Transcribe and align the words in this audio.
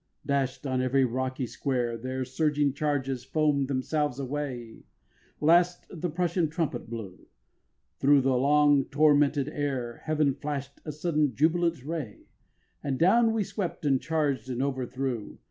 Dash'd 0.25 0.65
on 0.65 0.81
every 0.81 1.05
rocky 1.05 1.45
square 1.45 1.95
Their 1.95 2.25
surging 2.25 2.73
charges 2.73 3.23
foam'd 3.23 3.67
themselves 3.67 4.17
away; 4.17 4.81
Last, 5.39 5.85
the 5.91 6.09
Prussian 6.09 6.49
trumpet 6.49 6.89
blew; 6.89 7.27
Thro' 7.99 8.19
the 8.19 8.35
long 8.35 8.85
tormented 8.85 9.47
air 9.49 9.97
Heaven 10.05 10.33
flash'd 10.33 10.81
a 10.85 10.91
sudden 10.91 11.35
jubilant 11.35 11.83
ray, 11.85 12.21
And 12.83 12.97
down 12.97 13.31
we 13.31 13.43
swept 13.43 13.85
and 13.85 14.01
charged 14.01 14.49
and 14.49 14.63
overthrew. 14.63 15.37